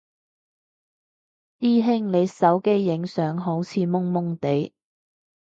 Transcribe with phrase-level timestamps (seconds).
[1.59, 4.71] 師兄你手機影相好似朦朦哋？